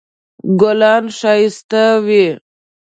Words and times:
ګلان 0.59 1.05
ښایسته 1.17 1.83
وي 2.05 2.25